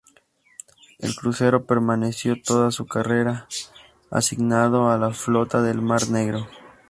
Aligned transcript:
El 0.97 1.13
crucero 1.15 1.67
permaneció 1.67 2.33
toda 2.41 2.71
su 2.71 2.87
carrera 2.87 3.47
asignado 4.09 4.89
a 4.89 4.97
la 4.97 5.11
"Flota 5.13 5.61
del 5.61 5.83
Mar 5.83 6.09
Negro". 6.09 6.47